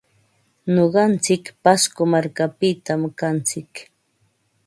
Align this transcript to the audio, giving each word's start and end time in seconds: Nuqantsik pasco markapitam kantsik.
Nuqantsik 0.73 1.43
pasco 1.63 2.01
markapitam 2.13 3.01
kantsik. 3.19 3.71